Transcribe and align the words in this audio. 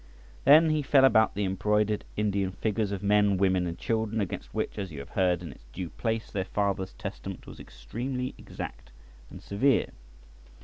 Then 0.45 0.71
he 0.71 0.81
fell 0.81 1.05
about 1.05 1.35
the 1.35 1.43
embroidered 1.45 2.05
Indian 2.17 2.53
figures 2.53 2.91
of 2.91 3.03
men, 3.03 3.37
women, 3.37 3.67
and 3.67 3.77
children, 3.77 4.19
against 4.19 4.51
which, 4.51 4.79
as 4.79 4.91
you 4.91 4.97
have 4.97 5.09
heard 5.09 5.43
in 5.43 5.51
its 5.51 5.63
due 5.71 5.91
place, 5.91 6.31
their 6.31 6.43
father's 6.45 6.93
testament 6.93 7.45
was 7.45 7.59
extremely 7.59 8.33
exact 8.39 8.89
and 9.29 9.43
severe. 9.43 9.91